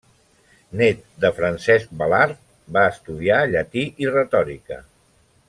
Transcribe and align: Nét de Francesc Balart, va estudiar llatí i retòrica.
Nét 0.79 1.03
de 1.25 1.29
Francesc 1.39 1.91
Balart, 1.99 2.41
va 2.79 2.87
estudiar 2.95 3.39
llatí 3.53 3.85
i 4.07 4.11
retòrica. 4.17 4.83